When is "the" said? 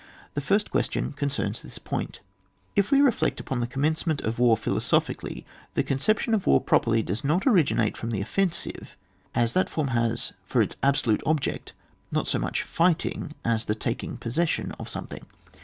0.33-0.41, 3.59-3.67, 5.75-5.83, 8.11-8.19, 13.65-13.75